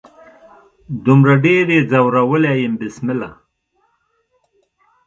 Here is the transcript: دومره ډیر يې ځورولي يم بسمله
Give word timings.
دومره 1.05 1.33
ډیر 1.45 1.65
يې 1.75 1.79
ځورولي 1.89 2.53
يم 2.63 2.73
بسمله 2.81 3.29